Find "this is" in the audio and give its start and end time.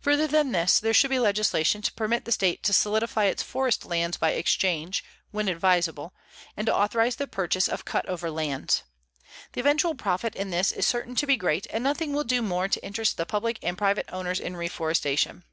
10.50-10.86